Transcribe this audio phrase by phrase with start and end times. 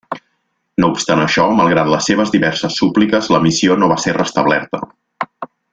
[0.83, 4.83] No obstant això, malgrat les seves diverses súpliques, la missió no va ser restablerta.